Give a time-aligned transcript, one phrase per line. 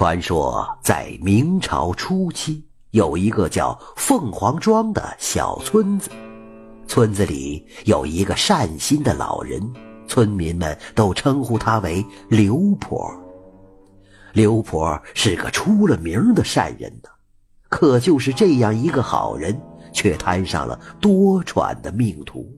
[0.00, 6.08] 传说在明朝初期，有一个叫凤凰庄的小村子，
[6.86, 9.60] 村子里有一个善心的老人，
[10.08, 13.12] 村民们都称呼他为刘婆。
[14.32, 17.10] 刘婆是个出了名的善人呢，
[17.68, 19.54] 可就是这样一个好人，
[19.92, 22.50] 却摊上了多舛的命途。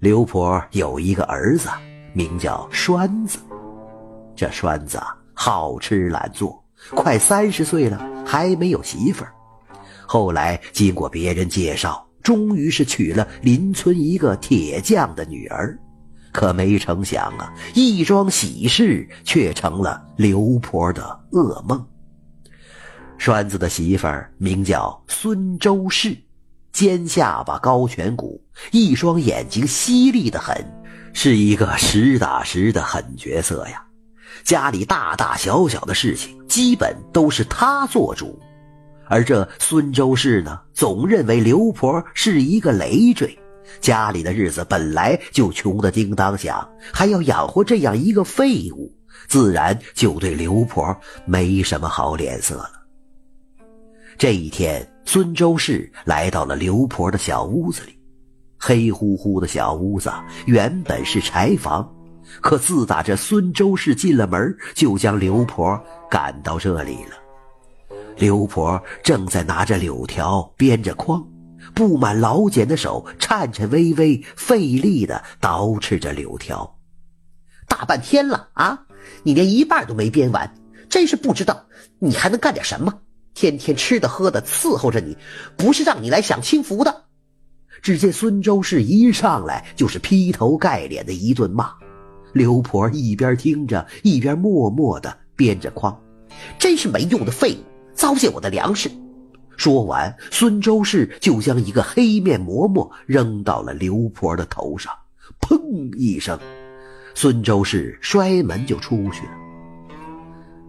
[0.00, 1.68] 刘婆有一个儿子，
[2.12, 3.38] 名叫栓子，
[4.34, 5.15] 这栓子啊。
[5.38, 9.32] 好吃懒做，快三十岁了还没有媳妇儿。
[10.06, 15.78] 后来经过别人介绍，终于是娶了邻村一个铁匠的女儿。
[16.32, 21.86] 可没成想啊，一桩喜事却成了刘婆的噩梦。
[23.16, 26.14] 栓子的媳妇儿名叫孙周氏，
[26.72, 30.54] 尖下巴、高颧骨，一双眼睛犀利的很，
[31.14, 33.85] 是一个实打实的狠角色呀。
[34.44, 38.38] 家里大大小小的事情，基本都是他做主，
[39.06, 43.36] 而这孙周氏呢，总认为刘婆是一个累赘，
[43.80, 48.92] 家里的日子本来就穷得叮当响，还要养活这样一个废物，
[49.28, 52.72] 自然就对刘婆没什么好脸色了。
[54.18, 57.98] 这一天，孙周氏来到了刘婆的小屋子里，
[58.58, 60.10] 黑乎乎的小屋子
[60.46, 61.86] 原本是柴房。
[62.40, 67.16] 可自打这孙周氏进了门，就将刘婆赶到这里了。
[68.16, 71.22] 刘婆正在拿着柳条编着筐，
[71.74, 76.78] 布满老茧的手颤颤巍巍、费力地捯饬着柳条。
[77.68, 78.78] 大半天了啊，
[79.22, 80.50] 你连一半都没编完，
[80.88, 81.66] 真是不知道
[81.98, 82.92] 你还能干点什么。
[83.34, 85.14] 天天吃的喝的伺候着你，
[85.58, 87.04] 不是让你来享清福的。
[87.82, 91.70] 只见孙周氏一上来就是劈头盖脸的一顿骂。
[92.32, 95.98] 刘婆一边听着，一边默默地编着筐，
[96.58, 98.90] 真是没用的废物，糟践我的粮食。
[99.56, 104.92] 说完，孙周氏就将一个黑面馍馍扔到了刘婆的头上，
[105.40, 105.58] 砰
[105.96, 106.38] 一声，
[107.14, 109.32] 孙周氏摔门就出去了。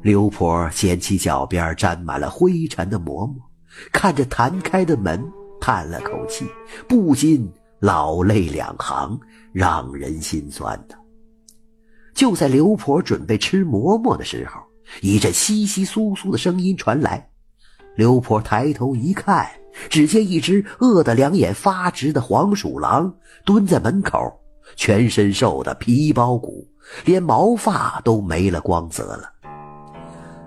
[0.00, 3.34] 刘婆捡起脚边沾满了灰尘的馍馍，
[3.92, 5.20] 看着弹开的门，
[5.60, 6.46] 叹了口气，
[6.88, 9.18] 不禁老泪两行，
[9.52, 10.96] 让人心酸的。
[12.18, 14.60] 就在刘婆准备吃馍馍的时候，
[15.02, 17.24] 一阵窸窸窣窣的声音传来。
[17.94, 19.48] 刘婆抬头一看，
[19.88, 23.14] 只见一只饿得两眼发直的黄鼠狼
[23.44, 24.18] 蹲在门口，
[24.74, 26.66] 全身瘦得皮包骨，
[27.04, 29.30] 连毛发都没了光泽了。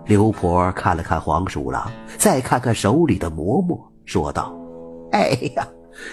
[0.06, 4.54] 刘婆看了看黄鼠狼，再看看手里的馍馍，说道
[5.14, 5.66] ：“哎呀，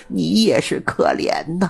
[0.07, 1.69] 你也是可怜呐。”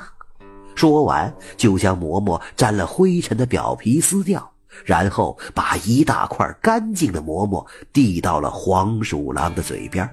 [0.78, 4.48] 说完，就将馍馍沾了灰尘的表皮撕掉，
[4.84, 10.08] 然后把一大块干净的馍馍递到了黄鼠狼的嘴边。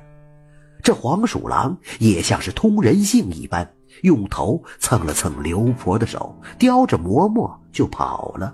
[0.81, 3.71] 这黄鼠狼也像是通人性一般，
[4.01, 8.51] 用头蹭了蹭刘婆的手，叼着馍馍就跑了。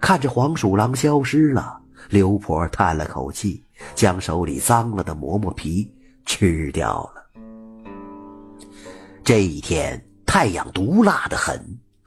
[0.00, 1.80] 看着黄鼠狼消失了，
[2.10, 3.60] 刘婆叹了口气，
[3.96, 5.92] 将手里脏了的馍馍皮
[6.24, 7.26] 吃掉了。
[9.24, 10.00] 这一天。
[10.38, 11.58] 太阳毒辣的很，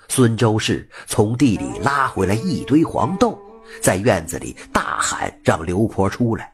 [0.08, 3.36] 孙周氏从地里拉回来一堆黄豆，
[3.82, 6.54] 在院子里大喊让刘婆出来。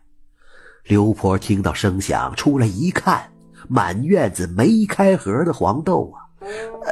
[0.86, 3.30] 刘婆听到声响出来一看，
[3.68, 6.24] 满院子没开盒的黄豆啊！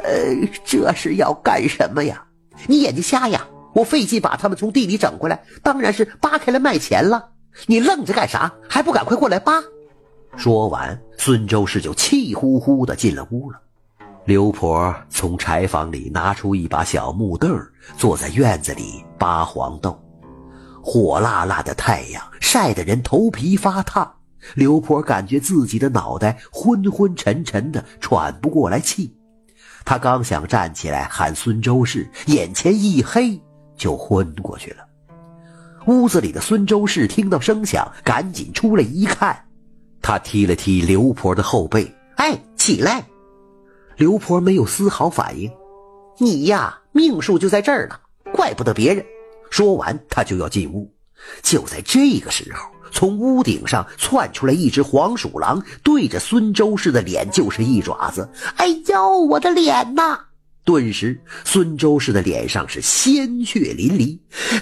[0.04, 2.22] 呃，这是要干什么呀？
[2.66, 3.42] 你眼睛瞎呀？
[3.72, 7.30] 我费劲把他们从地里整回来，当然是扒开了卖钱了。
[7.64, 8.52] 你愣着干啥？
[8.68, 9.62] 还不赶快过来扒！
[10.36, 13.58] 说完，孙周氏就气呼呼地进了屋了。
[14.26, 17.60] 刘婆从柴房里拿出一把小木凳，
[17.98, 19.98] 坐在院子里扒黄豆。
[20.82, 24.10] 火辣辣的太阳晒得人头皮发烫，
[24.54, 29.14] 刘婆感觉自己的脑袋昏昏沉沉的，喘不过来气。
[29.84, 33.38] 她刚想站起来喊孙周氏，眼前一黑，
[33.76, 34.86] 就昏过去了。
[35.86, 39.38] 屋子里的孙周氏听到声响，赶紧出来一看，
[40.00, 43.04] 他踢了踢刘婆的后背：“哎，起来！”
[43.96, 45.50] 刘婆没有丝毫反应，
[46.18, 47.96] 你呀，命数就在这儿呢，
[48.32, 49.04] 怪不得别人。
[49.50, 50.92] 说完，他就要进屋。
[51.42, 58.28] 就在这个时候，从屋顶上窜出来一只黄鼠狼，对着孙周氏的脸就是一爪子。
[58.56, 60.18] 哎呦，我的脸呐！
[60.64, 64.18] 顿时，孙周氏的脸上是鲜血淋漓。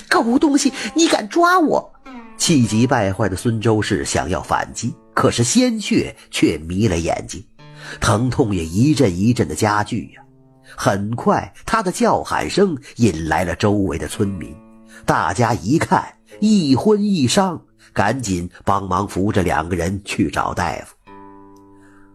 [0.08, 1.90] 狗东西，你敢抓我！
[2.36, 7.42] 气急败坏的孙周氏想要反击，可是鲜血却迷了眼睛。
[8.00, 10.22] 疼痛也一阵一阵的加剧呀，
[10.76, 14.54] 很快他的叫喊声引来了周围的村民，
[15.04, 16.04] 大家一看，
[16.40, 17.60] 一昏一伤，
[17.92, 20.94] 赶紧帮忙扶着两个人去找大夫。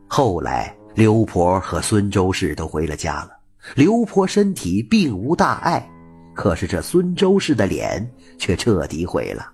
[0.07, 3.31] 后来，刘婆和孙周氏都回了家了。
[3.75, 5.85] 刘婆身体并无大碍，
[6.33, 9.45] 可是这孙周氏的脸却彻底毁了。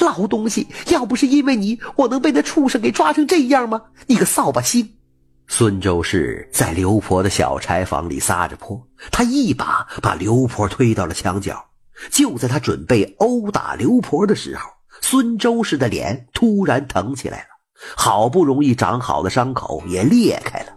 [0.00, 3.80] 老东西，要不是因为你，我能被那畜生给抓成这样吗？
[4.06, 4.88] 你个扫把星！
[5.48, 11.64] 孙周氏在刘婆的小柴房里撒着泼，他一把把刘婆推到了墙角。
[12.10, 14.68] 就在他准备殴打刘婆的时候，
[15.00, 17.46] 孙周氏的脸突然疼起来了，
[17.96, 20.72] 好不容易长好的伤口也裂开了。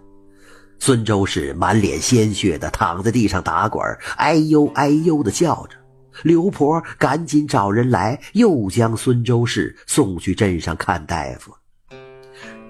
[0.80, 3.84] 孙周氏满脸鲜血的躺在地上打滚，
[4.16, 5.76] 哎呦哎呦的叫着。
[6.24, 11.54] 刘婆赶紧找人来，又将孙周氏送去镇上看大夫。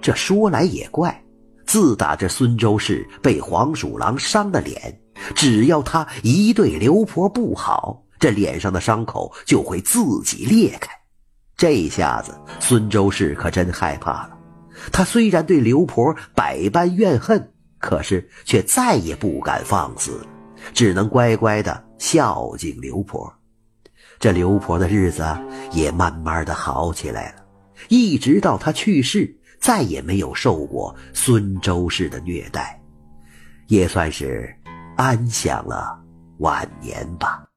[0.01, 1.23] 这说来也怪。
[1.69, 4.99] 自打这孙周氏被黄鼠狼伤了脸，
[5.35, 10.89] 只要他一对刘婆不好，这脸上的伤口就会自己裂开。
[11.55, 14.31] 这下子孙周氏可真害怕了。
[14.91, 20.25] 他虽然对刘婆百般怨恨，可是却再也不敢放肆，
[20.73, 23.31] 只能乖乖的孝敬刘婆。
[24.17, 25.23] 这刘婆的日子
[25.71, 27.45] 也慢慢的好起来了，
[27.89, 29.35] 一直到她去世。
[29.59, 32.79] 再也没有受过孙周氏的虐待，
[33.67, 34.55] 也算是
[34.95, 35.99] 安享了
[36.39, 37.48] 晚年吧。